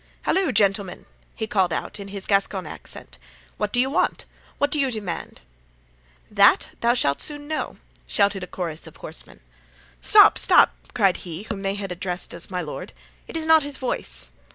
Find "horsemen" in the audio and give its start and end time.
8.97-9.41